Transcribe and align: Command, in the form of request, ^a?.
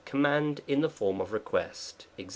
Command, 0.03 0.61
in 0.67 0.81
the 0.81 0.89
form 0.89 1.21
of 1.21 1.31
request, 1.31 2.07
^a?. 2.17 2.27